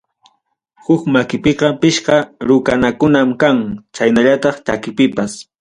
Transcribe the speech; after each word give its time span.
Huk 0.85 1.01
makipiqa 1.13 1.67
pichqa 1.81 2.17
rukanakunam 2.47 3.29
kan, 3.41 3.57
chaynallataq 3.95 4.55
chakipipas. 4.65 5.31